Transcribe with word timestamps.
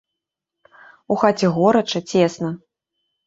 У 1.15 1.17
хаце 1.23 1.47
горача, 1.59 1.99
цесна. 2.13 2.49